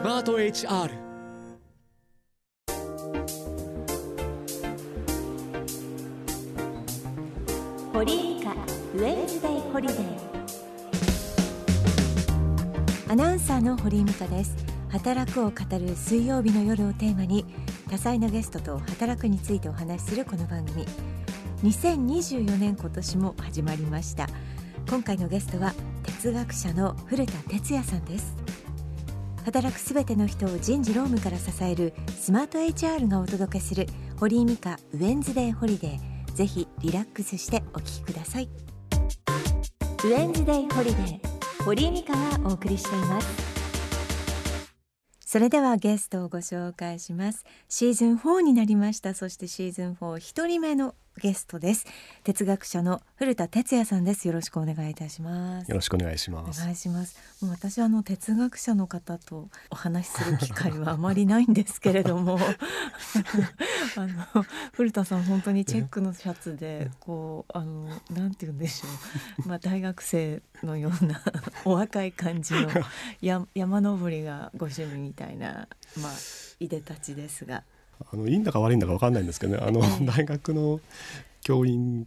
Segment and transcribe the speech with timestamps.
[0.00, 0.90] スマート HR
[7.92, 10.00] 堀井美香ウェンズデイホリデー
[13.10, 14.56] アナウンサーの堀井美香です。
[14.88, 17.44] 働くを語る水曜日の夜をテーマに
[17.90, 20.86] 多彩なゲストと働くについてお話しするこの番組。
[21.62, 24.28] 2024年今年も始まりました。
[24.88, 25.74] 今回のゲストは
[26.04, 28.39] 哲学者の古田徹也さんです。
[29.44, 33.86] 働くすべての人を人事労務から支えるスマート HR がお届けする
[34.18, 36.34] 堀井美香ウェンズデーホリデー。
[36.34, 38.48] ぜひリラックスしてお聞きください。
[40.04, 41.64] ウェンズデーホリデー。
[41.64, 43.50] 堀井美香がお送りしています。
[45.26, 47.44] それではゲストをご紹介します。
[47.68, 49.14] シーズン4になりました。
[49.14, 51.86] そしてシーズン4一人目のゲストです。
[52.24, 54.26] 哲学者の古田哲也さんです。
[54.26, 55.68] よろしくお願いいたします。
[55.68, 56.62] よろしくお願いします。
[56.62, 57.16] お願いします。
[57.42, 62.38] もう私はあの哲学者の方とお話しする機会はあまりないんですけれども。
[63.96, 68.88] あの古田さん本当にチェックのシャツでこうあのなんて言うんでしょ
[69.44, 69.48] う。
[69.48, 71.22] まあ大学生のような
[71.66, 72.70] お若い感じの
[73.20, 75.68] や山登りがご趣味みたいな
[76.00, 76.12] まあ
[76.60, 77.64] いでたちですが
[78.12, 79.62] あのいいんだか悪いんだか分かんないんですけどね。
[79.62, 80.80] あの、 大学の
[81.42, 82.06] 教員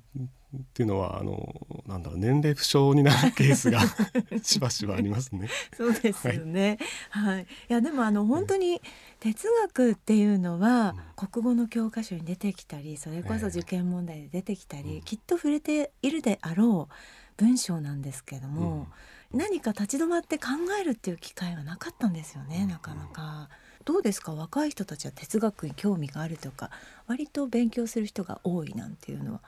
[0.56, 1.56] っていうのはあの
[1.88, 3.82] なんだろう年齢不詳になるケースが
[4.44, 5.50] しばしばありますね。
[5.76, 6.78] そうですよね。
[7.10, 8.82] はい、はい、いやでもあの本当に
[9.20, 16.94] 哲学っていうのは、うん、国語の教科書に出てきたりそれこそ受験問題で出てきたり、えー、きっと触れているであろう
[17.38, 18.88] 文章なんですけども、
[19.32, 20.50] うん、何か立ち止まって考
[20.80, 23.50] えるっていう機会がなかったんですよね、なかなか。
[23.86, 24.34] どうですか？
[24.34, 26.70] 若い人たちは哲学に興味があるとか
[27.08, 29.42] 割と勉強する人が多いなんていうのは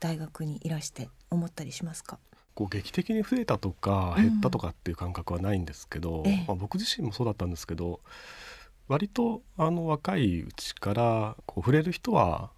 [0.00, 2.18] 大学にいらして思ったりしますか？
[2.54, 8.00] こう劇的に増えたとか減ったとかっていう感覚はないんですけど、うん、まあ、僕自身もそうだったんですけど
[8.88, 12.50] 割とあの若いうちからこう触れる人は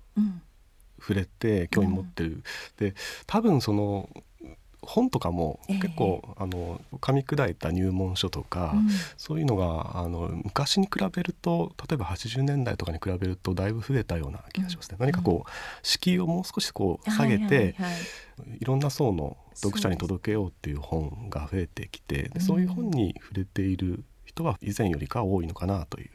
[0.98, 2.42] 触れて興味持ってる、うん、
[2.76, 2.94] で
[3.26, 4.08] 多分その
[4.86, 14.96] 本とかも結構、えー、あの噛み砕いた入門書とか、うん、そういうのがあの昔に比べると例えば80年代とかに比べるとだいぶ増えたような気がしますね。
[14.98, 15.50] うん、何かこう
[15.82, 17.88] 敷居をもう少しこう下げて、は
[18.60, 26.10] いろんな層の読者に届けようっていう本が増えてきてそうそういう本に触れている人は以前よりか多いのかなという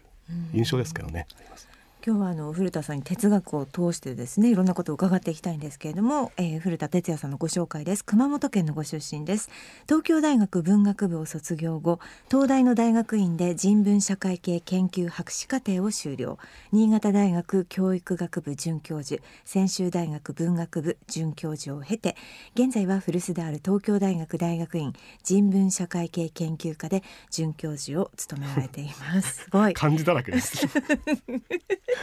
[0.54, 1.28] 印象ですけどね。
[1.38, 1.69] あります
[2.06, 8.06] 今日はあの古田さんに哲学を通してですねいろんなことを伺っていきたいんですけれども、えー、古田哲也さんのご紹介です。
[8.06, 9.50] 熊本県のご出身です。
[9.84, 12.00] 東京大学文学部を卒業後
[12.32, 16.38] 東大の大学院で人文社会系研究博士課程を修了。
[16.72, 22.16] 新潟大学教育学部准教授専修大学文学部准教授を経て
[22.56, 24.94] 現在は古巣である東京大学大学院
[25.24, 29.44] 人文社会系研究科で准教授を務められています。
[29.44, 29.74] すごい。
[29.76, 30.66] 漢字だらけです。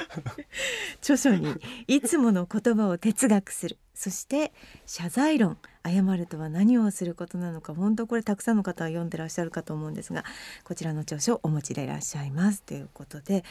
[1.01, 1.55] 著書に
[1.87, 3.79] いつもの言葉を哲学する。
[3.95, 4.53] そして
[4.85, 10.23] 謝罪論謝るとは何をすることなのか本当これたくさんの方は読んでらっしゃるかと思うんですが
[10.65, 13.43] こちらの著書をお持ちでいらっしゃいますということで、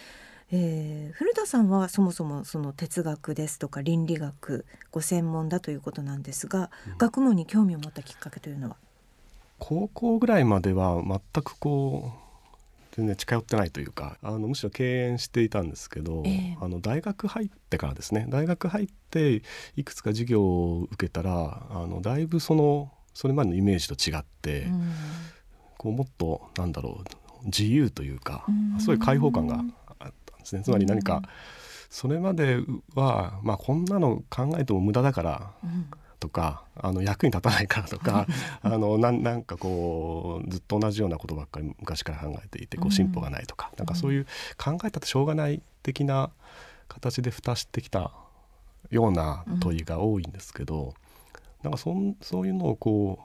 [0.51, 8.75] えー、古田さんはそもそもその哲学ですとか倫理学ご専門だということなんですが、うん、学問に興味を持ったきっかけというのは？
[9.57, 12.24] 高校ぐらいまでは全くこう
[12.95, 18.25] 全然近寄ってないというかあのむしろ敬遠していたんですけど、えー、あの大学入ってからですね。
[18.29, 19.41] 大学入って
[19.75, 24.91] いくつか授業を受けたらあのだいぶそのそれまでのイメージと違って、うん、
[25.77, 27.01] こうもっとなんだろ
[27.43, 29.63] う自由というか、うん、そういう開放感があっ
[30.25, 30.63] たんですね。
[30.63, 31.21] つまり何か、
[31.89, 32.59] それまで
[32.95, 35.51] は、まあ、こんなの考えても無駄だから、
[36.25, 38.25] とかあの役に立たないからとか
[38.63, 44.25] あのななんかこうずっと同じようなことばっかり昔から考えていてこう進歩がないとか、うん、なんかそういう
[44.57, 46.31] 考えたってしょうがない的な
[46.87, 48.11] 形で蓋してきた
[48.89, 50.93] ような問いが多いんですけど、うん、
[51.63, 53.19] なんかそんそういうのをこ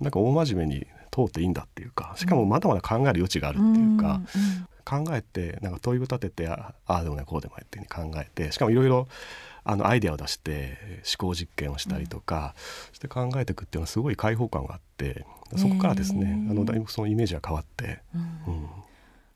[0.00, 4.24] うなんか大真面目に通っていいんだっていうかしかもまだまだ考える余地があるっていうか、うん、
[4.90, 9.06] 考えてなんか問いを立ててああでもないこうでもないっていうふうに考えてしかもいろいろ
[9.62, 10.78] あのアイデアを出して
[11.18, 12.54] 思考実験をしたりとか、
[12.88, 15.26] うん、して考えていくっていうのはすごい開放感があって
[15.56, 18.18] そこからですね、あのだいぶそのイメージが変わって、う
[18.50, 18.68] ん、うん、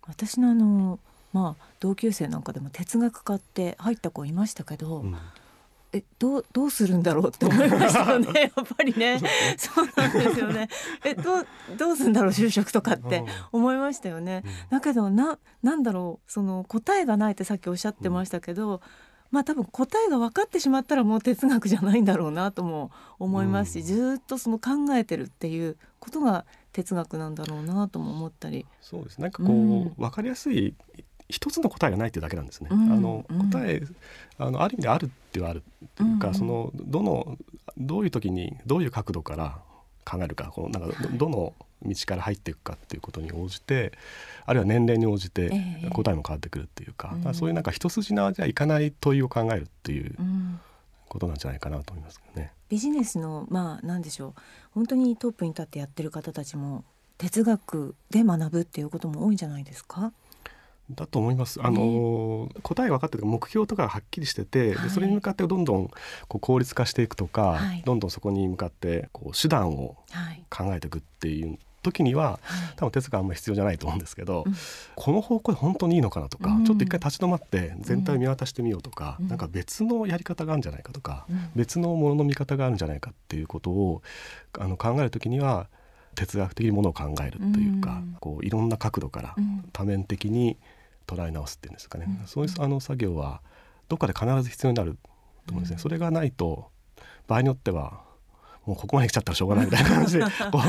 [0.06, 1.00] 私のあの
[1.32, 5.16] まあ同級生なんかでも哲学科って入った子いましたけど、うん
[5.94, 8.50] えどうどうするんだろうって思いましたよね。
[8.56, 9.20] やっぱりね。
[9.56, 10.68] そうなんですよね。
[11.04, 11.46] えどう
[11.78, 16.32] どうするんだろう就職とかって思いましたよね、うん、だけどななんだろう。
[16.32, 18.80] その答えがないってさっきおっしゃってましたけど、
[19.30, 28.66] まあ多分答えが分かってしまったらもう哲学じゃないんだろうなとも思いますし、うん、ずっとその考えてるっていうことが哲学なんだろうなとも思ったり。
[28.80, 29.20] そうです。
[29.20, 30.74] なんかこう、うん、分かりやすい
[31.34, 32.68] 一つの答えがないっていうだけなんですね。
[32.70, 33.82] うん、あの答え、
[34.38, 37.36] あのある意味であるってはあるっていうか、うん、そのどの
[37.76, 39.58] どういう時にどういう角度から
[40.04, 41.52] 考えるかこのなんかどの
[41.82, 43.92] 道から入っていくかっていうことに応じて
[44.46, 45.50] あるいは年齢に応じて
[45.90, 50.14] 答えも変わってくるっていうか、えそういうなんか一筋縄じゃいかない問いを考えるっていう
[51.08, 52.52] ことなんじゃないかなと思いますね。
[52.68, 54.34] ビジネスのまあ何でしょう。
[54.72, 56.84] 本当にトップに立ってやってる方たちも
[57.18, 60.12] 哲学で学ぶっていうことも多いんじゃないですか？
[60.90, 61.60] だと思います。
[61.62, 65.88] あの、ね、答え分かってる目標とかはっきりしてて、はい、でそれに向かってどんどん
[66.28, 69.96] こう効率化していくとか、はい、どんどんそこに向かってこう手段を
[70.50, 72.40] 考えていくっていう時には、
[72.76, 74.54] 多分哲学あんまり必要じゃないと思うんですけど、うん、
[74.94, 84.02] この方向で本当にいいのかなとか、うん、ちょっと一回立ち止まって全体を見渡してみようとか、うん、なんか別のやり方があるんじゃないかとか、別のものの見方があるんじゃないかっていうことを
[84.58, 85.68] あの考える時には
[86.14, 89.34] 哲学的にものを考えるというか、こういろんな角度から
[89.72, 90.56] 多面的に
[91.06, 93.42] 捉え直すっていうんですかね、そういうあの作業は
[93.88, 94.98] どっかで必ず必要になる
[95.46, 95.78] と思うんですね。
[95.78, 96.70] それがないと
[97.26, 98.02] 場合によっては
[98.66, 100.60] もうここまで来ちゃったらしょうがないみたいな感じで こう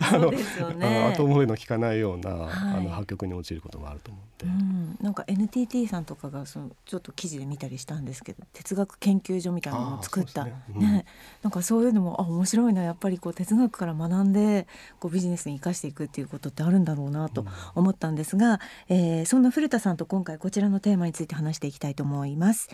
[0.00, 10.44] あの、ね、後思いの効かないような、はい、あの破局に陥ることもあると思って、うん、なんか NTT さんとかがそのちょっと記事で見たりしたんですけど哲学研究所みたいなのを作った。
[10.44, 11.02] ね、うん、な
[11.48, 12.82] んかそういうのもあ面白いな。
[12.82, 14.68] やっぱりこう哲学から学んで
[15.00, 17.44] こうビジネスに生かしていくっていうことってあるんだろうなと
[17.74, 22.68] 思ったんですが、うん、えー、そんな古田さんと今回こちらのテーマについて話していきたいと思います。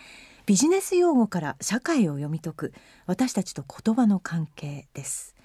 [0.50, 2.72] ビジネス用語から社会を読み解く
[3.06, 5.36] 私たちと言葉の関係です。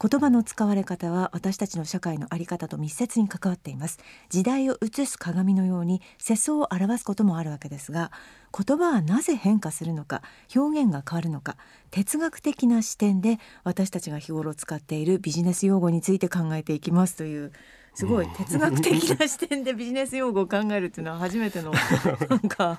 [0.00, 3.98] 言葉の使われ方は私たちの社会の在り方と密接に関わっています。
[4.30, 8.10] 時代を映す鏡のように世相を表すこともあるわけですが
[8.56, 10.22] 言葉はなぜ変化するのか
[10.56, 11.58] 表現が変わるのか
[11.90, 17.52] 哲学的な視点で私たちが日頃使っているビジネス用語について考えていきますという
[17.98, 21.72] すごい哲学的な視点でビジネス用語を考えるっていうのは初めての
[22.30, 22.78] なんか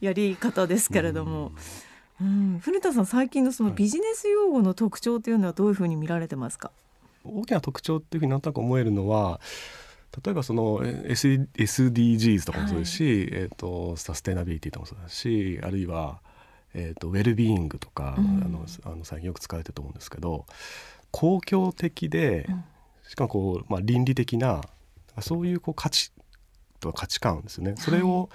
[0.00, 1.52] やり方ですけれども。
[2.20, 6.70] うん、古田さん最近のそのビジネス用語の特徴というのはどういうふうに見られてますか、
[7.24, 9.40] 大きな特徴っていうふうになんとなく思えるのは
[10.22, 16.20] 例えばその SDGs とかもそうですし、はい、えーと、サステナビリティとかもそうだしあるいは、
[16.74, 20.44] えーと、ウェルビーイングとか、うん、あのあの最近よく使われてると思うんですけど
[21.10, 22.64] 公共的で、うん
[23.10, 24.60] しかもこう、まあ、倫理的な
[25.20, 26.12] そういうこう価値
[26.78, 28.30] とか価値観ですよね、それを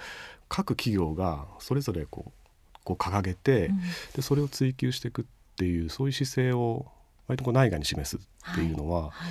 [0.50, 3.80] 各企業がそれぞれこうこう掲げて、うん、
[4.14, 5.24] でそれを追求していくっ
[5.56, 6.84] ていうそういう姿勢を
[7.26, 8.18] 割とこう内外に示す
[8.52, 9.10] っていうのは、はい。
[9.10, 9.26] は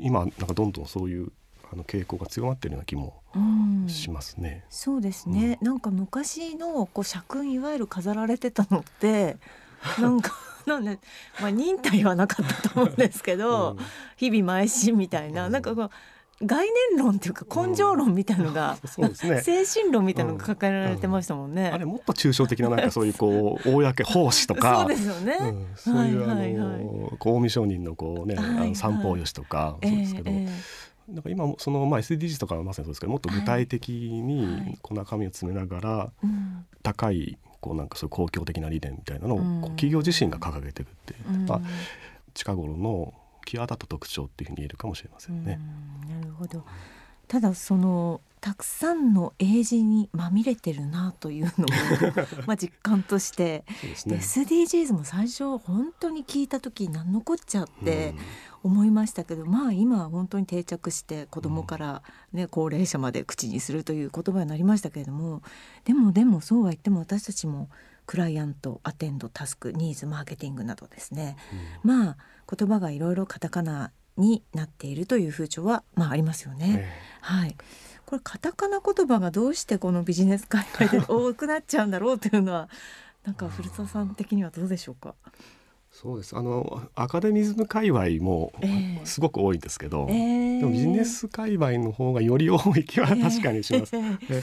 [0.00, 1.30] い、今なんかどんどんそういう
[1.72, 3.22] あの傾向が強まっているような気も
[3.86, 4.64] しますね。
[4.66, 9.36] うん、そうですね、うん、なんか昔のこう社訓いわゆる飾られてたのって
[10.00, 10.34] なんか
[10.66, 10.98] なんで、
[11.40, 13.84] まあ、忍耐はなかったと思うんですけど、うん、
[14.16, 15.90] 日々邁進みたいな、うん、なんかこう
[16.44, 21.68] 概念論っていうか根性論みたいのが、うんね、精神論みたいなのが抱えられてましたもんね。
[21.68, 24.80] あれもっと抽象的ななんかそういうこう公奉仕とか。
[24.80, 25.38] そうですよね、
[25.76, 30.30] そういう、はいはい、あの公務商人のこうね、はいはい、あの三方よしとかそうですけど。
[30.30, 36.12] えーえーなんか今そのまあ SDGs とかはまさにそうですけどもっと具体的にこの中身を詰めながら
[36.82, 39.38] 高いこうなんかそういう公共的な理念みたいなのを
[39.70, 41.60] 企業自身が掲げていくっていう、まあ、
[42.32, 43.12] 近頃の
[43.44, 45.58] 際立った特徴っていうふうに言えるかもしれませんね。
[46.08, 46.64] なるほど
[47.28, 51.68] ただそのたくさんの英字にまみれてるなというのを
[52.46, 53.64] まあ実感として
[54.06, 58.14] で、ね、SDGs も最初本当に聞いた時何のこっちゃって
[58.62, 62.02] 思いましたけど、まあ今は本当に定着して子どもから
[62.32, 65.42] ね、うん、高齢者まで口にするという言葉になりましたけれども
[65.84, 67.68] でもでもそうは言っても私たちも
[68.06, 71.36] クライアントアテンドタスクニーズマーケティングなどですね、
[71.84, 72.16] うん、まあ
[72.48, 76.88] 言葉がいろいろカタカナになっているという風潮はまあありますよね。
[77.22, 77.56] えー、はい。
[78.04, 82.68] これカタカナ言葉がどうしてこのビジネス界隈で 多くなっちゃうんだろうというのは
[83.24, 85.14] なんか古澤さん的にはどうでしょうか？
[85.90, 86.36] そうです。
[86.36, 88.52] あのアカデミズム界隈も
[89.04, 93.96] すごく多いんですけど、えー、でもビジネス界隈の方がより多い気は 確かにします。
[93.96, 94.42] えー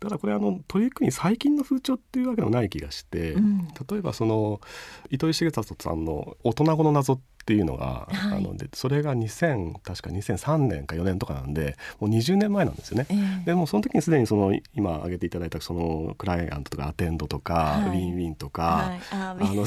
[0.00, 4.60] ただこれあの取り組み最近の風潮っていうわけでもない気がして、うん、例えばその
[5.08, 13.06] 糸井重里さんの「大人語の謎」っていうのが、はい、あのでそれが2000確か2003年か4年とかなんでもう20年前なんですよね。
[13.10, 19.66] えー、でもその時にすでにその今挙げていただいたそのクライアントとかアテンドとか、はい、ウィンウィンとか、はい、あの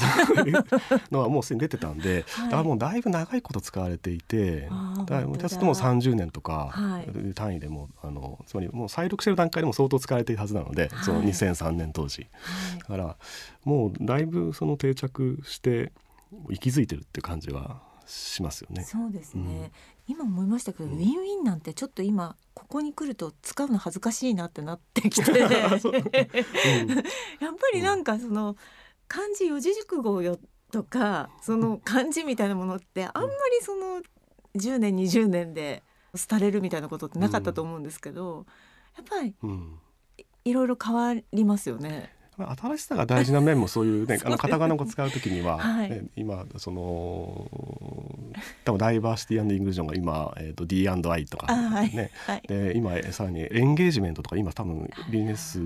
[1.11, 6.73] のはもうすでに出てたんで、 だからもうだいぶ長いこと使われていてだから下手するともう30年とか
[7.35, 12.27] 単位でもあのつまりもう再録してる段階でも相当使われているはずなので、その2003年当時。
[12.79, 13.15] だから
[13.63, 15.91] もうだいぶその定着して
[16.49, 18.83] 息づいてるって感じはしますよね。
[18.83, 19.71] そうですね、
[20.07, 25.31] うん、今思いましたけど、うん、ウィンウィンなんてちょっと今ここに来ると使うの恥ずかしいなってなってきて。
[25.31, 25.35] う。
[25.35, 25.81] ん、 やっぱ
[27.73, 28.55] りなんかその
[29.07, 30.39] 漢字四字熟語よ
[30.71, 34.01] とかその漢字みたいなものってあんまりその
[34.55, 35.83] 10年20年で
[36.29, 38.45] 廃れるみたいなことってなかったと思うんですけど、
[38.95, 39.35] やっぱり
[40.45, 42.16] いろいろ変わりますよね。
[42.37, 45.89] 新しさが大事な面もそういうね あのカタカナ語使うときには、はい。
[45.89, 47.49] ね、今その
[48.63, 55.59] 多分ダイバーシティアンドインクルージョンが今、えーと、D&I とかね、はい、で今さらにエンゲージメントとか今多分ビジネス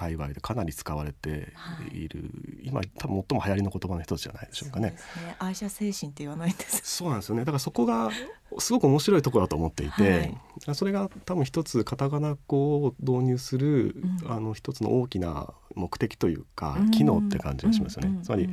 [0.00, 1.52] 界隈でかなり使われて
[1.92, 2.08] い。
[2.08, 2.28] る、は
[2.62, 4.90] い、今多分最も流行りの言葉の一つじゃないでしょうかね。
[4.90, 4.96] ね。
[5.38, 6.80] 愛車精神って言わないんです。
[6.84, 7.42] そうなんですよね。
[7.42, 8.10] だからそこが
[8.58, 10.34] すごく面白いところだと思っていて、
[10.66, 18.20] はい、それが多分一つカタカナ語を導入する、うん、あの一つの大きな目的というか、機能って感じがしますよね。
[18.22, 18.48] つまり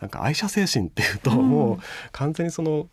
[0.00, 1.78] なんか愛車精神っていうと、もう
[2.12, 2.88] 完全にその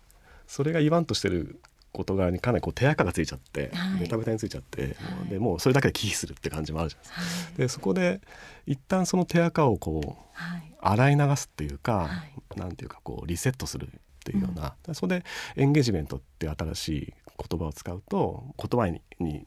[0.45, 1.59] それが言わんとしてる
[1.97, 7.21] 事柄にかなりこう手垢がついちゃって、はい、ベタベタについちゃって、はい、でもうそれだけで忌避するって感じもあるじゃないですか。
[7.21, 8.21] はい、でそこで
[8.65, 10.37] 一旦その手垢をこう、
[10.79, 12.09] 洗い流すっていうか、は
[12.55, 13.89] い、なんていうかこうリセットするっ
[14.23, 15.25] ていうような、うん、それで
[15.55, 17.13] エンゲージメントって新しい
[17.49, 19.45] 言葉を使うと言葉にに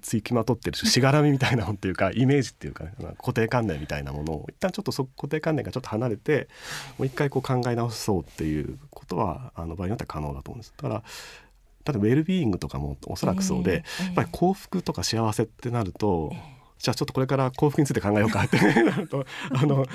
[0.00, 2.84] ついきまとってるしがらみみたいなもんっていうかイメージっていうか、
[3.18, 6.48] 固定観念みたいなものを一旦ちょっとそ固定観念がちょっと離れて
[6.98, 10.74] もう一回こう考え直そうっていうことはあの場合によっては可能だと思うんです。
[10.76, 11.02] だから
[11.86, 16.40] 例えばウェルビーイングとかもおそらくそうで、えー、やっぱり幸福とか幸せってなると、えー、
[16.78, 19.86] じゃあちょっとこれから幸福について考えようかってなると あの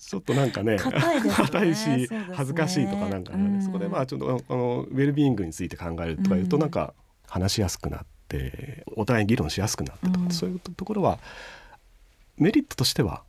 [0.00, 6.94] ちょっとなんかね硬い、ね、し、恥ずかしいとかなんか、ね、うん、そこでまあちょっとあのウェルビーイングについて考えるとかいうと、なんか
[7.26, 11.18] 話しやすくなってお互いに議論しやすくなってとか、うん、そういうところは
[12.36, 13.22] メリットとしては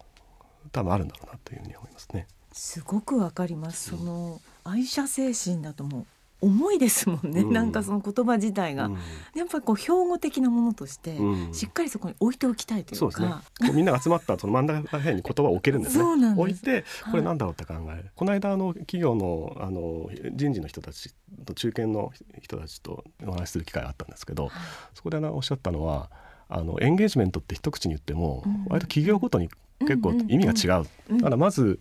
[0.71, 2.27] 多分あるんだろうなというふうに思いますね。
[2.51, 3.89] すごくわかります。
[3.89, 6.05] その愛車精神だと思う
[6.45, 8.93] 重いですもんね、うん、なんかその言葉自体が、うん、
[9.35, 11.17] やっぱりこう標語的なものとして
[11.51, 16.03] しっかりそこに置いておきたいというか、うん、ね、みんなが集まったその真ん中ら辺に言葉を置けるんですね。
[16.37, 21.13] 置いてこれなんだろうって考える、はい、この間あの企業のあの人事の人たち
[21.45, 22.11] と中堅の
[22.41, 24.51] 人たちとお話しする機会があったんですけど、はい、
[24.93, 26.09] そこでおっしゃったのは
[26.47, 29.49] あのエンゲージメントって一口に言っても、割と企業ごとに
[29.79, 30.85] 結構意味が違う。
[31.17, 31.79] だからまず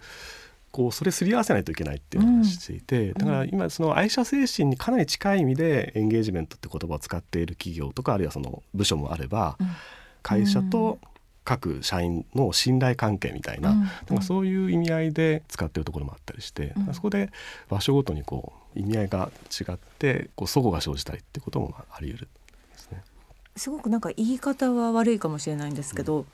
[0.74, 9.56] こうそれすり合わせないといけないっていう話をしていて、だから今その愛社精神にかなり近い意味でエンゲージメントって言葉を使っている企業とかあるいはその部署もあれば、
[10.24, 10.98] 会社と
[11.44, 17.30] 各社員の信頼関係みたいな,、なんかそういう意味合いで使ってるところもあったりして、そこで
[17.68, 22.28] 場所ごとにこう意味合いが違ってこう齟齬が生じたりってこともあり得る
[22.72, 23.04] ですね。
[23.54, 26.26] すごくなんか言い方は悪いかもしれないんですけど、うん、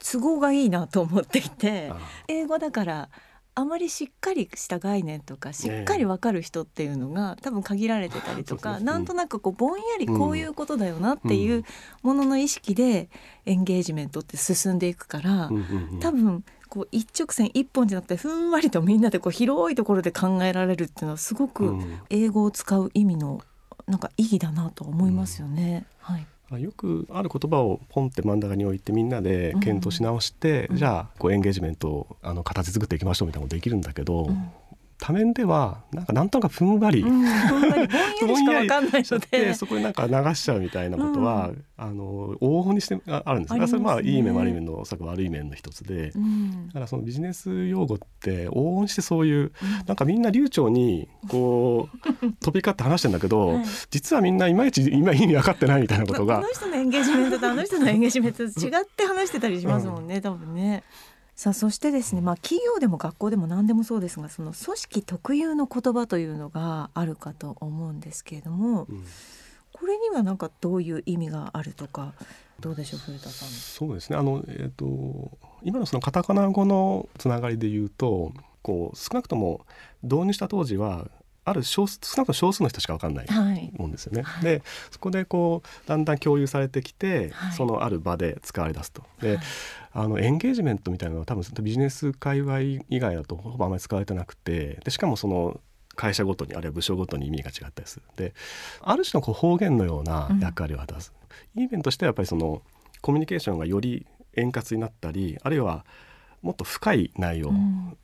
[0.00, 1.90] 都合がいいなと思っていて
[2.28, 3.08] 英語だから
[3.54, 11.64] あまりしっかりした概念とかしっかり分かる人っていうのが、多分限られてたりとか、なんとなくこうぼんやりこういうことだよなっていう
[12.02, 13.08] ものの意識で
[13.46, 15.50] エンゲージメントって進んでいくから、
[16.00, 21.76] 多分こう一直線一本じゃなくてふんわりとみんなでこう広いところで考えられるっていうのはすごく
[22.10, 23.42] 英語を使う意味の
[23.86, 25.84] なんか意義だなと思いますよね。
[25.98, 26.26] はい
[26.58, 34.50] よくある言葉をポンって真ん中に置いてみんなで検討し直して、うん、じゃあこうエンゲージメントをあの形作っていきましょうみたいなことできるんだけど、うん、
[35.00, 39.54] 多面ではなんかなんとなくふんわり、うん、ぼんやりしか 分かんないので。
[39.54, 43.66] そこでなんか流しちゃうみたいなことは、うん、あの往々にしてあるんですね。
[43.66, 49.52] それまあいい面悪い面のおそらく悪い面の一つで、うん、だからそのビジネス用語って往々にしてそういう、
[49.86, 51.98] なんかみんな流暢にこう
[52.40, 56.36] 飛び交って話してんだけど、 はい、実はみんないまいち 今意味分かってないみたいなことが。
[56.36, 58.50] この人のエンゲージメントとあの人のエンゲージメント違っ
[58.96, 60.84] て話してたりしますもんね、多分ね。
[61.40, 69.06] さあそしてですね、まあ、企業でも学校でも何でもそうですがその組織特有の言葉というのがあるかと思うんですけれども、うん、
[69.72, 72.12] これにはなんかどういう意味があるとか
[72.60, 73.48] どうでしょう古田さん。
[73.48, 79.64] そうですねあの、えーと、今のそのカタカナ語のつながりで言うとこう少なくとも
[80.02, 81.08] 導入した当時は
[81.50, 84.22] ある少数少なくとも少数の人しか分かんないもんですよね。
[84.22, 89.02] はい、でそこでこうだんだん共有されてきて、はい、そのある場で使われ出すと。
[89.20, 89.44] で、はい、
[89.92, 95.60] あのエンゲージメントみたいなのは多分ビジネス界隈以外だとほぼあまり使われてなくてでしかもその
[95.96, 98.02] 会社ごとにあるいは部署ごとに意味が違ったりする。
[98.16, 98.34] で
[98.80, 101.12] ある種のこう方言のような役割を果たす、
[101.56, 102.62] うん、いい面としてはやっぱりその
[103.00, 105.84] コミュニケーションがより円滑になったりあるいは
[106.42, 107.52] もっと深い内容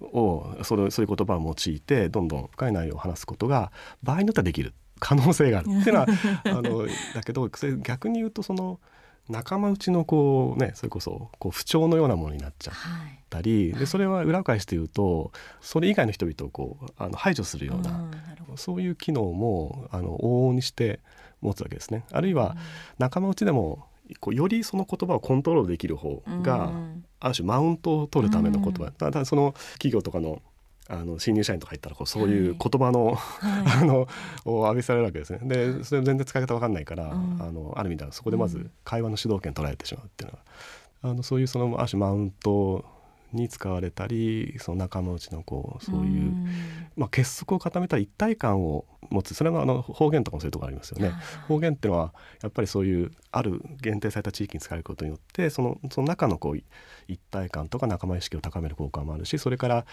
[0.00, 5.66] を、うん、それそういう言葉を用いてどんどん深い内容を話すことが場合によってはできる可能性がある。
[5.66, 6.06] っていうのは
[6.44, 7.48] あのだけど
[7.82, 8.80] 逆に言うとその
[9.28, 12.74] 仲間内のこうねそれこそこう不調のようなものになっちゃっ
[13.28, 18.08] たり、はい、でそれは裏返して言うとそれ以外の人々をこうあの排除するような、
[18.50, 21.00] うん、そういう機能もあの往々にして
[21.40, 22.04] 持つわけですね。
[22.12, 22.56] あるいは
[22.98, 23.86] 仲間内でも
[24.20, 26.70] こうよりその言葉をコントロールできる方が、
[27.20, 30.42] ある種マウントを取るための言葉、うん、だその企業とかの
[30.88, 34.06] あの新入社員とか入ったらこうそういう言葉の、はい、 あの
[34.44, 35.40] を浴びされるわけですね。
[35.42, 42.84] でそれ全然使い方わかんないから、うん、あのある意味ではそこでまず会話の主導権取られてしまうっていうのは、あのそういうそのある種マウント
[43.32, 46.32] に使われたりその仲間内のこうそういう、
[46.96, 49.34] まあ、結束を固めた一体感を持つ。
[49.34, 51.12] それはあの方言とかもそういうところありますよね。
[51.48, 56.58] 方言っていうのはやっぱりそういうある限定された地域に使えることによってそのその中のこう
[57.08, 59.86] 一体感とか仲間意識を高める効果もあるしそれから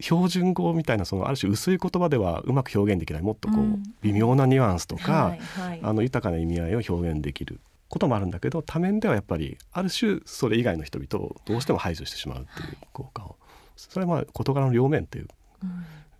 [0.00, 5.36] 標準語みたいなそのある種薄い言葉ではうまく表現できないもっとこう微妙なニュアンスとか、
[5.82, 13.36] あの豊かな意味合いを表現できることもあるんだけど多面ではやっぱりある種それ以外の人々をどうしても排除してしまうっていう効果を
[13.76, 15.28] それはまあ事柄の両面っていう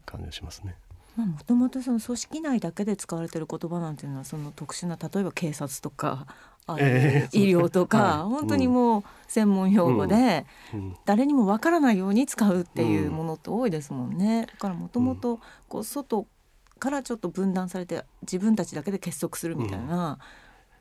[0.05, 0.77] 感じがしますね。
[1.17, 6.27] もともとその組織内だけで使われてる言葉なんていうのはその特殊な例えば警察とか
[6.79, 10.47] えー、医療とか、はい、本当にもう専門用語で、
[11.05, 14.47] 誰にもわからないように使うっていうものって多いですもんね。
[14.47, 16.27] だからもともとこう外
[16.81, 20.19] からちょっと分断されて自分たちだけで結束するみたいな。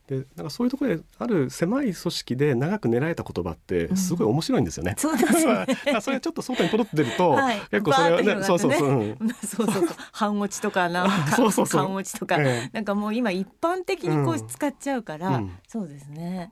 [0.07, 4.91] でなんかそういうところである狭い組織で長く狙えた言葉ってすごい面白いんですよね。
[4.91, 5.65] うん、そうですね。
[6.01, 9.87] それちょっと外にポロって出ると、はい、結構それはね、ね、そうそうそう、うん、 そうそうそう。
[10.11, 16.51] 半落ちとかなんか そうそうそう半落ちとか、ええ、なんかもう今一般的にこう使っちゃうから、うん、そうですね。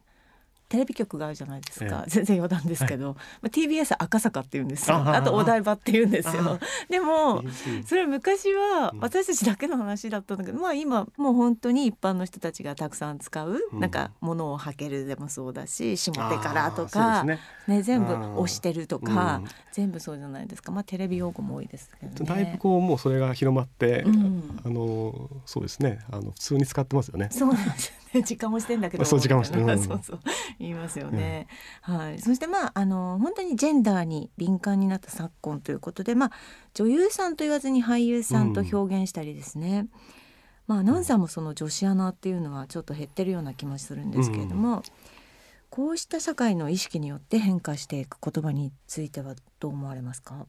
[0.74, 4.98] テレビ局があるじゃないですか、ええ、全然余談ですけど、はい、TBS 赤坂って言うんですよ。
[4.98, 6.60] あとお台場って言うんですよ。
[6.89, 7.44] でも
[7.86, 20.72] それ昔は私たちだけの話だったんだけど、まあ今もう本当に一般の人たちがたくさん使う、うん、なんか物をはけるでもそうだし下手からとか、ね、ね、全部押してるとか、うん、全部そうじゃないですか。
[20.72, 26.00] まあテレビ用語も多いですけど、ね、だいぶこうもうそれが広まって、うん、あのそうですね。
[26.10, 27.27] あの普通に使ってますよね。
[27.32, 27.92] そうなんです。
[27.92, 30.20] ね 時間もしてんだけどそう時間もして、うん、 そうそう
[30.60, 31.47] 言いますよね。
[31.82, 32.19] はい。
[32.19, 36.32] そしてまああの本当にジェンダーに敏感になった昨今ということで、まあ
[36.73, 39.80] 女優さんと言わずに俳優さんと表現したりですね。
[39.80, 39.89] うん、
[40.67, 44.78] まあアナウンサーもその女子アナっていうのはちょっと減ってるような気もするんですけれども。
[44.78, 44.82] うん
[45.76, 50.45] こうした社会の意識によって変化していく言葉についてはどう思われますか？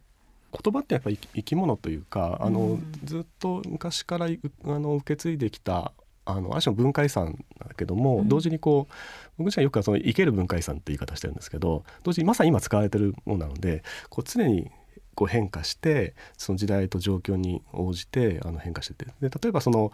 [0.53, 8.95] 言葉ってやっぱり生き物というかあの、うん、ずっと昔からあの受け継いできたあのある種の文化遺産だけども、うん、同時にこう
[9.39, 14.71] 僕自身はよくその生ける文化遺産って言い方してるんですけど同時にまさに今使われてるものなのでこう常に
[15.15, 19.07] こう変化してその時代と状況に応じてあの変化してて。
[19.21, 19.93] で例えばその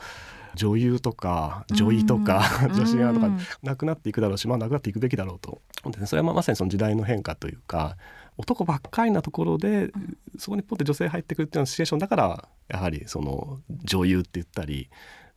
[0.55, 2.43] 女優とか女医とか、
[2.75, 3.31] 女子アナとか
[3.63, 5.61] なくなっていくだろうし、まあ、なくなっていくべきだろうと。
[5.93, 7.97] で、それはまさにその時代の変化というか
[8.37, 9.93] 男ばっかりなところで、
[10.39, 14.89] そこにポッて女性入ってくるっていうようなシチュエーションだからやはりその女優って言ったり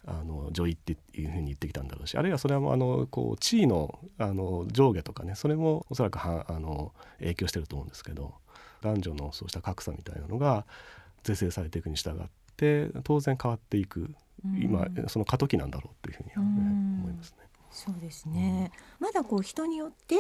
[0.06, 8.34] あの女医っていうふうに言ってきたんだろうしあるいはそれはあのこう地位のあの上下とかねそれもおそらくはあの影響してると思うんですけど
[8.82, 10.66] 男女のそうした格差みたいなのが
[11.24, 12.26] 是正されていくに従っ
[12.58, 14.14] て当然変わっていく、
[14.60, 17.38] 今その過渡期なんだろうというふうに、思いますね。
[17.72, 20.16] そうですね、うん、まだこう人によって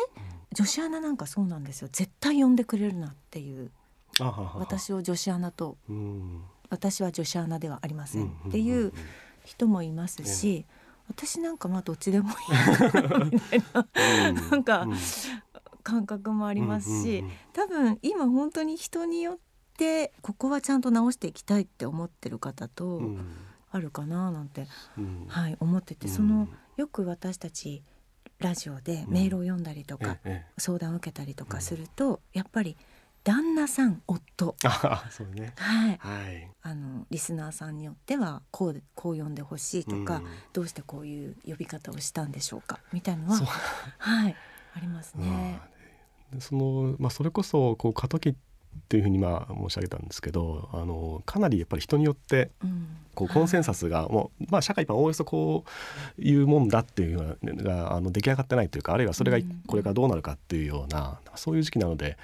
[0.53, 1.89] 女子アナなんかそうなんですよ。
[1.91, 3.69] 絶対呼んでくれるなっていう
[4.55, 8.93] 私を女子アナと、うん、私は女子アナではありませんっていう
[9.45, 10.65] 人もいますし、
[11.07, 12.35] 私なんかまあどっちでもいい
[13.31, 13.63] みたい
[14.33, 14.87] ななんか
[15.83, 19.37] 感覚もありますし、多分今本当に人によっ
[19.77, 23.01] てここはちゃんと直していきたいって思ってる方と
[23.71, 24.67] あるかななんて、
[25.27, 27.83] はい思ってて、そのよく私たち
[28.39, 30.17] ラジオでメールを読んだりとか、
[30.57, 32.77] 相談を受けたりとかすると、やっぱり
[33.23, 34.55] 旦那さん夫。
[34.63, 35.53] あそうね。
[35.57, 43.37] はい、はい、あのリスナーさんによってはこうこう呼んでほしいとか、うん、どうしてこういう呼び方をしたんでしょうかみたいのは
[43.97, 44.35] はい。
[44.75, 45.59] ありますね。
[46.39, 48.35] そのまあそれこそこう過渡期っ
[48.89, 52.49] ていうふうにまあ申し上げたんですけどあのかなりやっぱり人によって
[53.13, 55.63] こうコンセンサスがもう、まあ、社会一般おおよそこ
[56.17, 62.17] ういうもんだっていうのがあの出来上がってないというかあるいはそれがこれからどうなるかっていうような、そういう時期なので。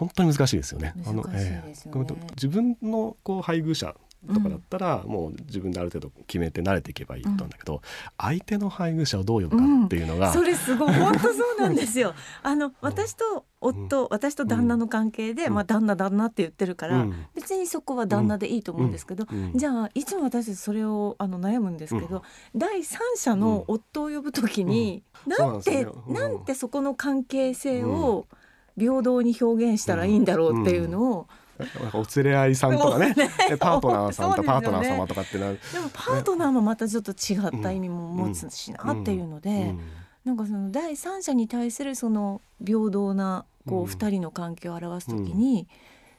[0.00, 0.94] 本当に難しいですよね。
[1.06, 3.94] あの、えー、自分のこう配偶者
[4.26, 7.82] とかだったら、もう自分である程度決めて慣れていけばいいと思うんだけど、
[8.16, 10.94] 相手の配偶者をどう呼ぶかっていうのが、それすごい。
[10.94, 12.14] 本当そうなんですよ。
[12.42, 22.22] あの私と夫、私と旦那の関係で、まあ旦那旦那って言ってるから、別にそこは旦那でいいと思うんですけど、じゃあいつも私たちそれをあの悩むんですけど、
[22.54, 28.26] 第三者の夫を呼ぶときに、なんて、なんてそこの関係性を
[28.80, 31.28] 平等に表現したらいいんだろうっていうのを、
[31.92, 33.12] お連れ合いさんとかね。
[33.14, 33.30] ね。
[33.58, 35.60] パートナーさんとパートナー様とかってなる。
[35.72, 39.74] でもパートナーもまたちょっと違った意味も持つしなっていうので、
[40.24, 45.68] なんかその第三者に対するその平等なこう二人の関係を表すときに、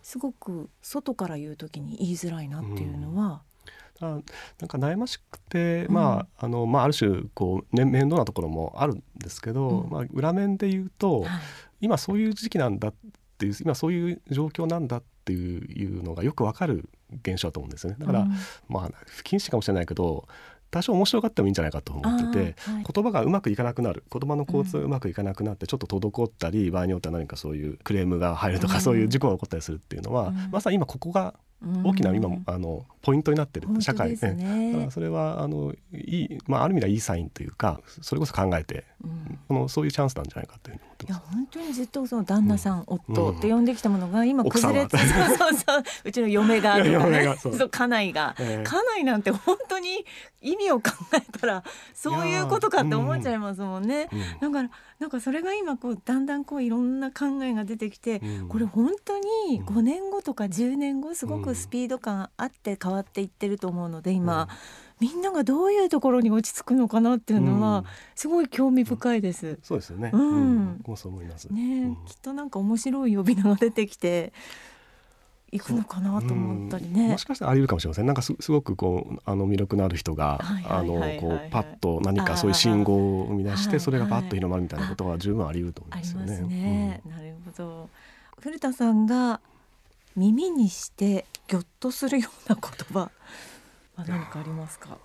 [0.03, 3.41] すごく外から言うときに言いづらいなっていうのは、
[3.99, 4.19] あ
[4.59, 11.29] なんか悩ましくて、うん、まああのまあ、ある種こう、ね、面倒なところもあるんですけど、うん、まあ、裏面で言うと、はい、
[11.81, 12.93] 今そういう時期なんだっ
[13.37, 16.89] ていう今そういう状況なんだっていうのがよくわかる
[17.23, 17.97] 現象だと思うんですよね。
[17.99, 18.31] だから、うん、
[18.69, 20.27] まあ不謹慎かもしれないけど
[20.71, 24.05] 多少面白がってもいいんじゃないかと思ってて、はい、言葉がうまくいかなくなる。
[24.11, 31.35] 言葉の交通がうまくいかなくなってちょっと滞ったり、うん、場合によっては何かそういうクレームが入るとか、うん、そういう事故が起こったりするっていうのは、うん、まさに今ここが
[31.83, 34.17] 大きな今、あのポイントになってる社会。
[34.17, 41.17] ね、ね、だからそれはあのいい、まあ、ある意味ではいいサインというかそれこそ考えて、うん、このそういうチャンスなんじゃないかというふうに思ってます。
[41.17, 47.69] いや本当にずっとその旦那さん、うん、夫って呼んできたものが今崩れて、 そうそうそううちの嫁がとか、ね、そう。
[47.69, 50.05] 家内が、えー、家内なんて本当に
[50.41, 54.09] 意味を考えたらそういうことかって思っちゃいますもんね。
[54.41, 54.69] だから
[55.01, 64.47] なんかそれが今こうだんだんこういろんな考えが出てきて、これ本当に5年後とか10年後すごくスピード感あって変わっていってると思うので今、
[65.01, 67.83] うん、みんながどういうところに落ち着くのかなっていうのは、
[68.13, 69.57] すごい興味深いです。
[69.63, 70.11] そうですよね。
[70.13, 71.51] うん、うそう思います。
[71.51, 74.33] ね、きっとなんか面白い呼び名が出てきて。
[75.51, 77.09] 行くのかなと思ったりね。
[77.09, 78.05] もしかしたらあり得るかもしれません。
[78.05, 86.41] なんかすすごくこうあの魅力のある人が、あのこうパッと何かそういう信号を生み出してそれがパッと広まるみたいなことは十分あり得ると思いますよね。
[86.47, 87.89] ねうん、なるほど。
[88.39, 89.41] 古田さんが
[90.15, 93.11] 耳にしてぎょっとするような言葉は
[93.97, 94.97] 何かありますか？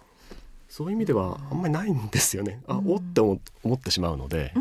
[0.77, 2.61] そういう意味ではあんまりないんですよね。
[2.67, 3.41] あ、うん、おって思
[3.73, 4.53] ってしまうので、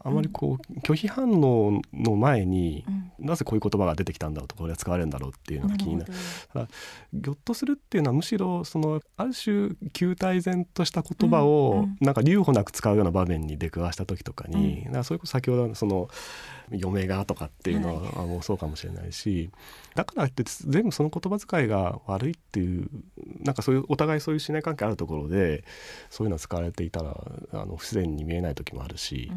[0.00, 2.84] あまりこう拒否反応の前に、
[3.20, 6.12] うん、なぜこういう言葉が出てきたんだろうとこれは使われるんだろうっていうのが気になる。
[6.54, 6.66] な
[7.14, 16.08] ぎょっとするっていうのはむしろそのある種旧体然とした言葉をなんか留保なく使うような場面に出くわした時とかに、うん、それこそ先ほどその
[16.72, 19.50] 嫁がとかっていうのはもうそうかもしれないし、
[19.94, 22.88] だからって全部その言葉遣いが悪いっていう
[23.40, 25.59] なんかそういうお互いそういう信頼関係あるところで
[26.10, 27.16] そういうのは使われていたら
[27.52, 29.30] あの不自然に見えない時もあるし。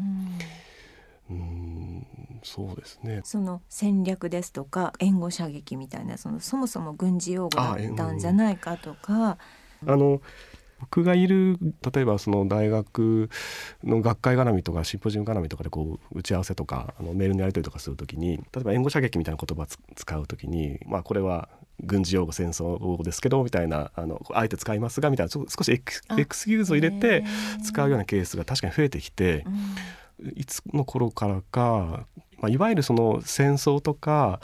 [1.30, 2.06] うん
[2.42, 9.38] そうですねその戦略ですとか援護射撃みたいなそのそもそも軍事用語だったんじゃないかとか。
[9.86, 10.20] あの
[10.80, 11.58] 僕がいる
[11.94, 13.30] 例えばその大学
[13.82, 21.48] の学会絡みとかシンポジウム絡みとかでこう打ち合わせとかあのメールのやり取りとかするときに例えば援護射撃みたいな言葉を使うときに、まあ、これは
[21.82, 27.24] 軍事用語戦争用語ですけどみたいなあのあえて使いますがみたいな少しエクエクスキューズを入れて
[27.64, 29.44] 使うようなケースが確かに増えてきて、
[30.20, 32.06] うん、いつの頃からか、
[32.38, 34.40] まあ、いわゆるその戦争とか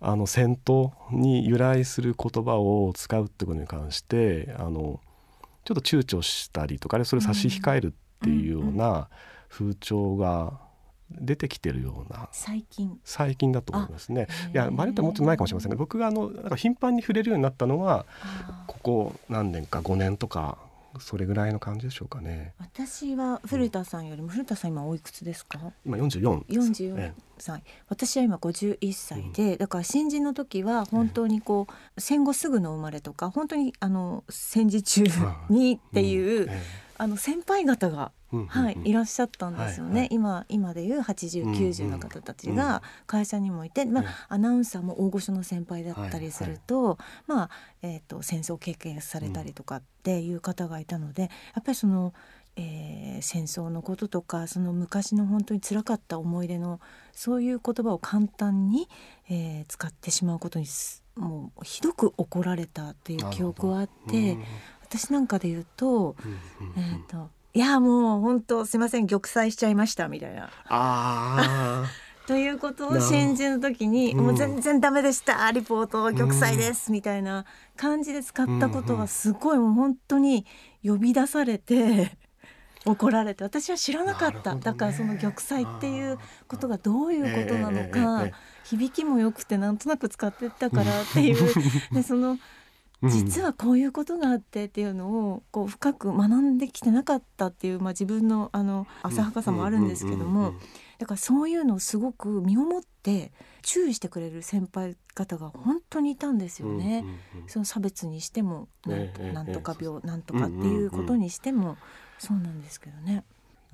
[0.00, 5.00] あの戦闘に由来する言葉を使うってことに関してあの
[5.64, 9.08] ちょっと躊躇したりとかそれを差し控えるっていうような
[9.48, 10.58] 風潮が
[11.20, 14.28] 出てきてるような最近最近だと思いますね。
[14.52, 15.76] いや場合によってはもっと前かもしれませんね。
[15.76, 18.06] 僕があのなんか頻繁に触れるようになったのは
[18.66, 20.58] ここ何年か5年とか
[21.00, 22.52] それぐらいの感じでしょうかね。
[22.58, 25.72] 私は古田さんよりも、うん、古田さん今おいくつですか？
[25.86, 26.44] 今四十四。
[26.48, 27.62] 四十四歳。
[27.88, 35.04] 私は今五十一歳で、うん、だから新人の時は本当にこう、戦後すぐの生まれとか本当にあの戦時中
[35.48, 36.50] にっていう、
[36.98, 38.12] あの先輩方が
[38.48, 47.50] はい、いらっしゃったんですよね、はいはい、今今でいう8090の方たちが会社にもいて、まあ、アナウンサーも大御所の先輩だったりすると、はいはい、まあ
[47.82, 51.28] えーと、戦争経験されたりとかっていう方がいたのでや
[51.60, 52.14] っぱりその、
[52.56, 56.80] えー、戦争のこととかその昔の本当につらかった思い出の
[57.12, 58.88] そういう言葉を簡単に、
[59.28, 60.66] えー、使ってしまうことに
[61.16, 64.38] もうひどく怒られたっていう記憶はあって、
[64.80, 66.16] 私なんかで言うと,、
[66.76, 70.50] えーといやもう本当すいません玉砕しちゃいましたみたいな。
[70.68, 71.84] あ
[72.26, 77.44] ということを新人の時に、もう全然ダメでしたリポート玉砕です、みたいな
[77.76, 80.46] 感じで使ったことはすごいもう本当に
[80.84, 82.16] 呼び出されて。
[82.84, 83.44] 怒られて。
[83.44, 88.34] 私は知らなかった、ね、だからその玉砕っていうことがどういうことなのか、
[88.64, 91.54] 響きもよくてなんとなく使ってったからっていう。
[91.94, 92.38] でその
[93.08, 100.54] 実はこういうことがあってっていうのをこう深く学んできてなかったっていう、まあ、自分のあの浅はかさもあるんですけども
[100.98, 107.04] だからそういうのをすごく身をもって注意してくれる先輩方が本当にいたんですよね。
[107.48, 108.68] その差別にしても
[109.32, 111.76] なんと,、か病、なんとかっていうことにしても
[112.18, 113.24] そうなんですけどね。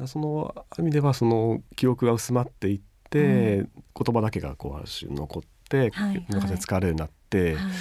[0.07, 3.71] その意味ではその記憶が薄まっていって、うん、
[4.05, 7.73] 言葉だけがこうある種残って、はい、中で使われるようになって、はい、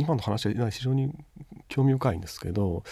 [0.00, 1.12] 今の話は非常に
[1.68, 2.82] 興味深いんですけど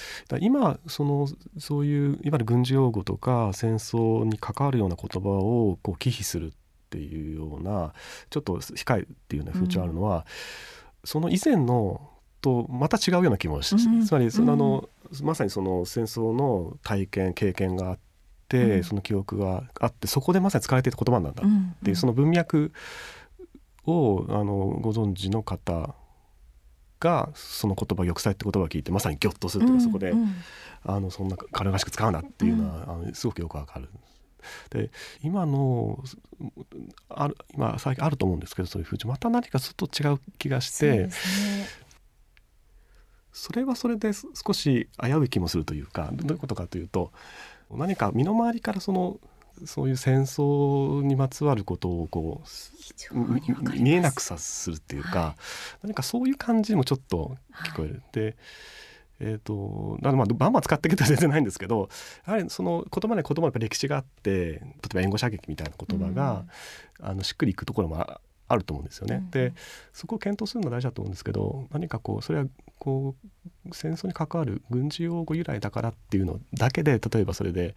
[0.41, 6.51] 今そのそういういわゆる軍事用語とか戦争に関わるような言葉をこう忌避するっ
[6.91, 7.93] ていうような
[8.31, 10.23] ちょっと控えっていうような風潮あるのは、うん、
[11.05, 14.89] その以前のとまた違うような気もし、うん、つまりその、あの
[15.23, 17.99] まさにその戦争の体験経験があっ
[18.49, 22.73] て、その記憶があってそこでまさに使われていた言葉なんだっていう、その文脈
[23.87, 25.95] をあのご存知の方
[27.01, 30.13] がその言葉玉砕って言葉を聞いてまさにギョッとするというか、そこで、
[30.85, 33.89] あのそんな軽々しく使うなっていうのは、あのすごくよくわかる。
[34.71, 34.91] で
[35.23, 36.03] 今の
[37.09, 39.09] ある今最近あると思うんですけどそういう風潮。
[39.11, 41.11] また何かちょっと違う気がして、ね、
[43.33, 47.13] それはそれで少し危うい気もするというかどういうことかというと
[47.71, 49.19] 何か身の回りからその
[49.67, 52.43] そういう戦争にまつわることをこ
[53.13, 57.95] う見えなくさするっていうか、はい、何かそういう感じもちょっと聞こえる。
[57.95, 58.37] はい、で
[59.21, 61.89] えーと、まあバンバン使ってきては全然ないんですけど
[62.27, 64.61] やはりその言葉に言葉の歴史があって例え
[64.95, 66.45] ば援護射撃みたいな言葉が、
[67.01, 67.99] うん、あのしっくりいくところも
[68.49, 69.17] あると思うんですよね。
[69.17, 69.53] うん、で
[69.93, 72.47] そこを検討するのは大事だと思うんですけど何かこうそれは
[72.79, 73.17] こ
[73.67, 77.75] う戦争に関わる軍事用語由来だからっていうのだけで例えばそれで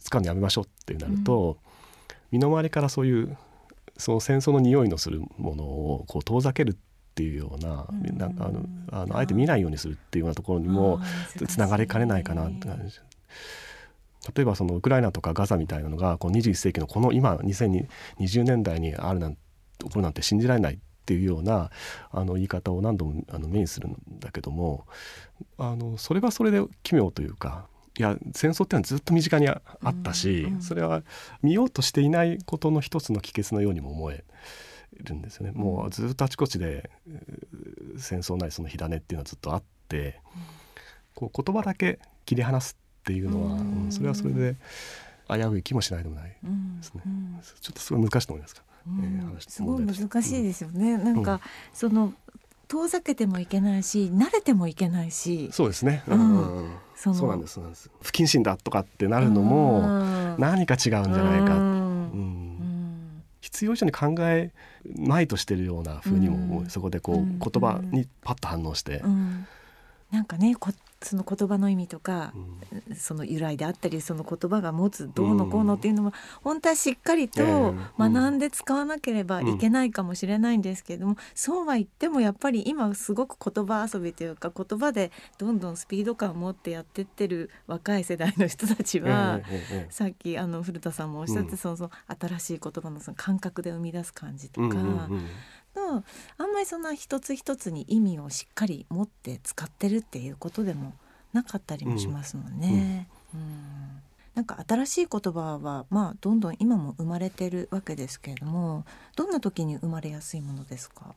[0.00, 1.58] 使うのやめましょうってなると、
[2.08, 3.36] うん、身の回りからそういう
[3.96, 6.76] その戦争の匂いのするものをこう遠ざけるっ
[7.14, 11.00] ていうような,、なんかあのあのあえて見ないようにするっていうようなところにも
[11.48, 12.50] つながりかねないかな。
[14.34, 19.38] 例えばそのウクライナとかガザみたいなのがこう21世紀のこの今2020年代にあるなん起
[19.84, 21.70] こるなんて信じられないっていうような
[22.10, 24.86] あの言い方を何度もあの目にするんだけども
[25.58, 31.02] あのそれはそれで奇妙というかいや戦争ってのはずっと身近にあったし、それは
[31.42, 34.24] 見ようとしていないことの一つの帰結のようにも思え
[35.02, 35.52] るんですよね。
[35.52, 36.90] もうずっとあちこちで
[37.96, 40.20] 戦争ないその火種っていうのはずっとあって、
[41.14, 44.56] こう言葉だけ切り離すっていうのは、うん、それはそれで
[45.28, 47.02] 危うい気もしないでもないですね。
[47.60, 48.62] ちょっとすごい難しいと思いますか？
[48.86, 49.04] うん。
[49.04, 50.98] えー、すごい難しいですよね。
[50.98, 51.40] なんか、
[51.72, 52.12] その
[52.68, 55.50] 遠ざけてもいけないし慣れてもいけないし。
[55.52, 57.60] そうですね、うん、うん、そそうなんです
[58.00, 59.82] 不謹慎だとかってなるのも
[60.38, 64.50] 何か違うんじゃないか、うん、必要以上に考え
[64.96, 66.18] まいとしてるようなふう。
[66.18, 69.02] にも、そこでこう、言葉にパッと反応して。
[70.10, 70.54] なんかね
[71.02, 72.32] その言葉の意味とか、
[72.88, 89.40] うん、その由来であったりその言葉が持つどうのこうのっていうのも、本当はしっかりと学んで使わなければいけないかもしれないんですけれども、うん、そうは言ってもやっぱり今すごく言葉遊びというか言葉でどんどんスピード感を持ってやってってる若い世代の人たちは、
[89.90, 94.76] さっきあの古田さんもおっしゃって、そのその新しい言葉のその感覚で生み出す感じとか。
[95.76, 96.04] の
[96.38, 100.94] あんまりそんな一つ一つに意味をしっかり持って使ってるっていうことでも
[101.32, 103.08] なかったりもしますもんね。
[103.34, 104.02] うん、うん
[104.36, 108.84] なんか新しい言葉はまあどんどん今も生まれてるわけですけれども
[109.16, 111.14] どんな時に生まれやすいものですか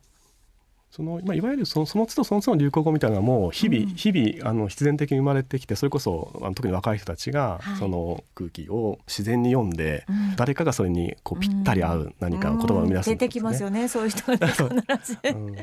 [0.90, 14.64] そのまあ、いわゆるそのその都度その都度の流行語みたいなのはもう日々、うん、日々あの必然的に生まれてきてそれこそあの特に若い人たちがその空気を自然に読んで、はい、誰かがそれにこうぴったり合う何か言葉を生み出す、ねうん、出てきますよねそういう人が、 必
[15.04, 15.56] ず、うん、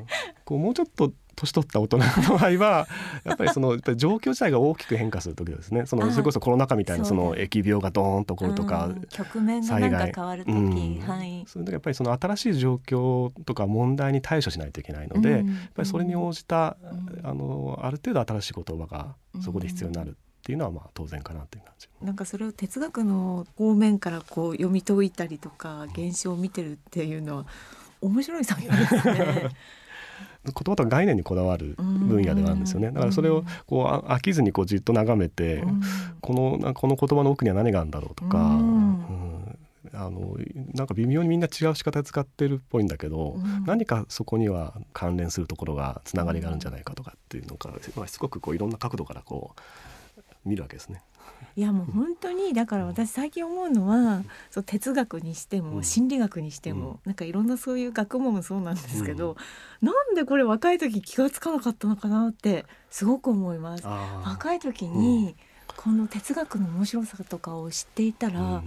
[0.45, 2.03] こうもうちょっと年取った大人の
[2.37, 2.87] 場合は
[3.23, 15.41] やっぱりそのやっぱり状況自体が大きく変化する時ですねそのそれこそコロナ禍みたいなその疫病がドーンと起こるとか、局面がなんか変わる時、うんはい、その時やっぱりその新しい状況とか問題に対処しないといけないので、やっ
[15.75, 16.77] ぱりそれに応じた、
[17.23, 20.17] あのある程度新しい言葉がそこで必要になる。
[20.37, 21.89] っていうのはまあ当然かなという感じ。
[22.01, 27.45] なんかそれを哲学の方面からこう読み解いたりとか現象を見てるっていうのは
[27.99, 29.49] 面白い作業ですね。
[30.43, 32.91] 言葉とか概念にこだわる分野ではあるんですよね。
[32.91, 35.63] だからそれをこう飽きずにこうじっと眺めて、
[36.21, 39.59] このこの言葉の奥には何があるんだろうとか、うん。
[39.93, 40.37] あの
[40.73, 51.01] なんか微妙にみんな違う仕方で使ってるっぽいんだけど、うん、何かそこには関連するところがつながりがあるんじゃないかとかっていうのが、まあ、すごくこういろんな角度からこう見るわけですね。
[51.55, 59.35] いやもう本当にだから私最近思うのはそう哲学にしても心理学にしても、うん、なんかいろんなそういう学問もそうなんですけど、
[59.81, 63.83] うん、なんでこれ若い時気が付かなかったのかなってすごく思います。
[63.87, 65.35] 若い時に、
[65.75, 68.61] この哲学の面白さとかを知っていたら、うん、もっ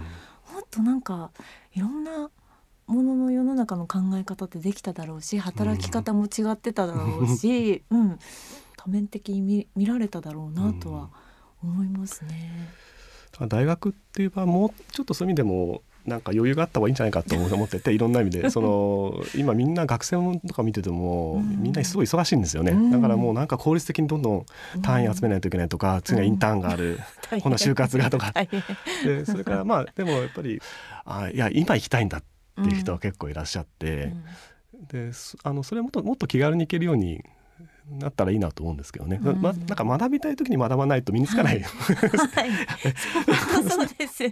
[0.69, 1.31] となんか
[1.73, 2.29] いろんな
[2.87, 8.19] ものの世の中の考え方ってできただろうし働き方も違ってただろうし、うん、
[8.75, 11.09] 多面的に見見られただろうなとは
[11.63, 12.69] 思いますね。
[13.47, 18.49] 大学っていう場はもうちょっとそういう意味でもなんか余裕があった方がいいんじゃないかと思 ってていろんな意味で。
[18.51, 24.45] その今みんな学生とか見ててもみんなすごい忙しいんですよね、だからもうなんか効率的にどんどん
[24.81, 26.99] 単位集めないといけないとか次はインターンがある、
[27.41, 28.33] こんな就活がとか。
[29.03, 30.59] でそれからまあでもやっぱり
[31.05, 32.23] あいや今行きたいんだっ
[32.55, 34.13] ていう人は結構いらっしゃって、
[34.91, 35.11] で
[35.43, 37.23] あのそれもっともっと気軽に行けるように
[37.89, 42.53] なったらいいなと思うんですけどね、うん、ま、なんか学びたい時に学ばないと身につかない、はい、はい、
[43.69, 44.23] そうです。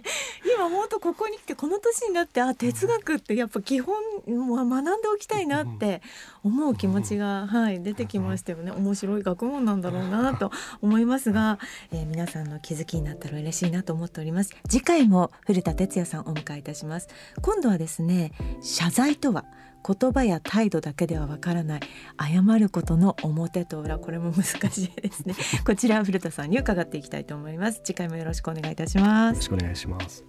[0.54, 6.02] 今もっとここに来てこの年になってあ哲学ってやっぱ基本も学んでおきたいなって
[6.42, 8.70] 思う気持ちが、はい、出てきましたよね。
[8.70, 11.58] 面白い学問なんだろうなと思いますが、
[11.92, 14.54] えー、皆さんの気づきになったら嬉しいなと思っております。
[14.68, 17.08] 次回も古田哲也さんお迎えいたします。
[17.42, 18.32] 今度はですね
[18.62, 19.44] 謝罪とは？
[19.86, 21.80] 言葉や態度だけではわからない
[22.18, 25.34] 謝ることの表と裏これも難しいですね。
[25.64, 27.80] こちらは古田さんに伺っていきたいと思います。
[27.84, 29.34] 次回もよろしくお願いいたします。
[29.34, 30.24] よろしくお願いします。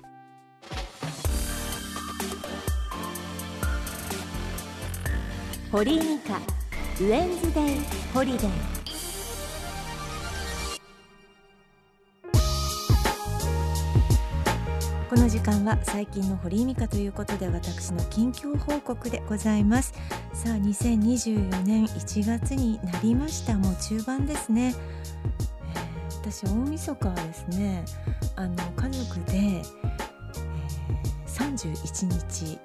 [5.72, 7.80] 堀井美香ウェンズデイ
[8.14, 8.81] ホリデー
[15.12, 19.94] この時間は最近の堀井美香ということで私の近況報告でございます。
[20.32, 23.58] さあ2024年1月になりました。
[23.58, 24.74] もう中盤ですね、
[25.76, 27.84] えー、私大晦日はですね
[28.38, 32.58] あの家族で、えー、31日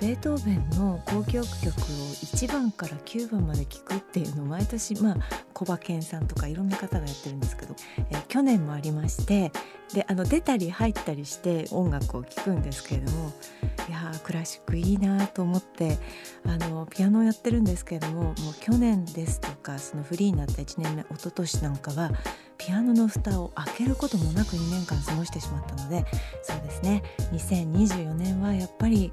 [0.00, 5.16] ベートーベンの交響曲を1番から9番まで聴くっていうのを毎年まあ
[5.54, 7.74] 小馬健さんとかいろんな方がやってるんですけど、
[8.10, 9.52] えー、去年もありまして
[9.94, 13.32] であの出たり入ったりして音楽を聴くんですけれども
[13.88, 15.96] いやクラシックいいなと思って
[16.44, 22.10] あのピアノをやってるんですけれどももう去年ですとかそのフリーになった1年目一昨年なんかは
[22.58, 26.04] ピアノの蓋を開けることもなく2年間過ごしてしまったので
[26.42, 27.02] そうですね。
[27.32, 29.12] 2024年はやっぱり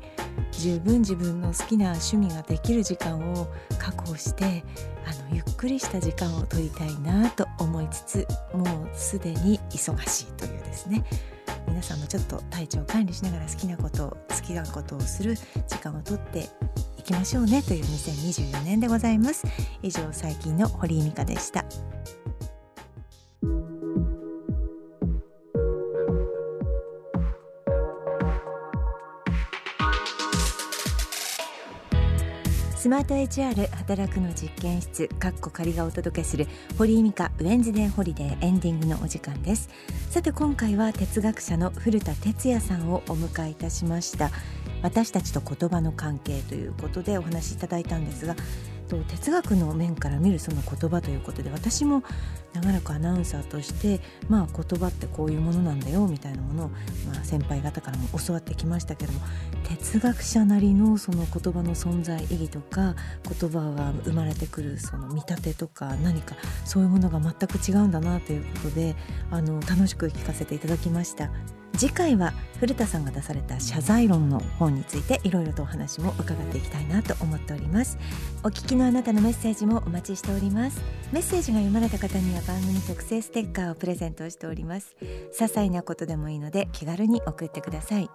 [0.52, 4.64] 十分自分の好きな趣味ができる時間を確保して
[5.06, 11.04] あのゆっくりした時間を取りたいなと思いつつもうすでに忙しいというですね。
[11.68, 15.36] 皆さんもちょっと体調管理しながら好きなことを好きなことをする
[15.68, 16.50] 時間をとって
[16.98, 19.46] いきましょうねという2024年でございます。
[19.82, 21.66] 以上最近の堀井美香でした。
[32.84, 39.70] スマート HR 働くの実験室かっこ仮がお届けする堀井美香ウェンズデーホリデーエンディングのお時間です。
[40.10, 44.32] さて今回は哲学者の古田哲也さんをお迎えいたしました。
[44.82, 48.36] 私たちと言葉の関係ということでお話しいただいたんですが
[48.98, 52.04] と哲学の面から見るその言葉ということで私も
[52.54, 56.70] 長らくアナウンサーとしてまあ言葉ってこういうものなんだよみたいなものを、
[57.08, 59.20] まあ、先輩方からも教わってきましたけども
[59.64, 62.96] 哲学者なりのその言葉の存在意義とか
[63.40, 68.96] 言葉が生まれてくるその見立てとか何かそういうものが全く違うんだなということで
[69.32, 71.32] あの楽しく聞かせていただきました。
[71.76, 77.98] 次回は古田さんが出された謝罪論の本についていろいろとお話も伺っていきたいなと思っております。
[78.44, 80.82] お聞きのあなたのメッセージもお待ちしております。
[81.12, 84.96] メッセージが読まれた方には番組特製ステッカーをプレゼントしております。
[85.02, 88.10] 些細なことでもいいので気軽に送ってください。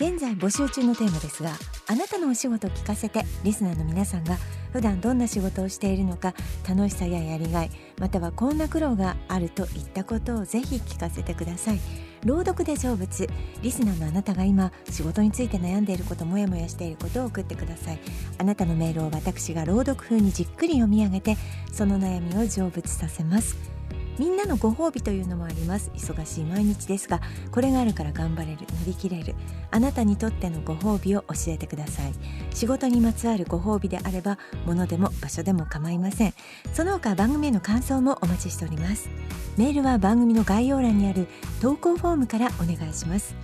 [0.00, 1.50] 現在募集中のテーマですが
[1.86, 4.38] あなたのお仕事を聞かせてリスナーの皆さんが
[4.72, 6.32] 普段どんな仕事をしているのか
[6.66, 11.80] 楽しさややりがいまたはこんな苦労があるといったことをぜひ聞かせてください。
[12.24, 13.28] 朗読で成仏。
[13.62, 17.98] リスナーのあなたが今仕事について悩んでいることもやもやしていることを送ってください。
[18.38, 21.36] あなたのメールを私が朗読風にじっくり読み上げて
[21.72, 23.79] その悩みを成仏させます。
[24.20, 25.90] みんなのご褒美というのもあります。
[25.94, 29.34] 忙しい毎日ですがこれがあるから頑張れる乗り切れる。
[29.70, 32.12] あなたにとってのご褒美を教えてください。
[32.52, 36.34] 仕事にまつわるご褒美であれば物でも場所でも構いません。
[36.74, 39.08] その他番組への感想もお待ちしております。
[39.56, 41.26] メールは番組の概要欄にある
[41.62, 43.34] 投稿フォームからお願いします。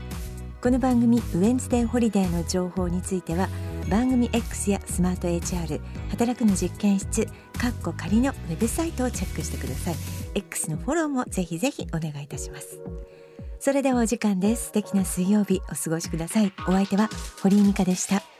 [0.60, 3.48] この番組ウェンズデーホリデーの情報については
[3.88, 7.26] 番組 X やスマート HR 働くの実験室
[7.58, 9.94] かっこ仮のウェブサイトをチェックしてください。
[10.34, 12.80] X のフォローもぜひぜひお願いいたします。
[13.60, 14.66] それではお時間です。
[14.66, 16.52] 素敵な水曜日お過ごしください。
[16.68, 17.08] お相手は
[17.42, 18.35] 堀井美香でした。